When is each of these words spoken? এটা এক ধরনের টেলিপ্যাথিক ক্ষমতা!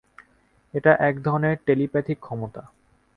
এটা 0.73 0.91
এক 0.99 1.15
ধরনের 1.23 1.55
টেলিপ্যাথিক 1.65 2.17
ক্ষমতা! 2.19 2.61